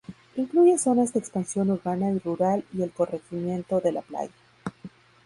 [0.35, 4.31] Incluye zonas de expansión urbana y rural y el corregimiento de La Playa.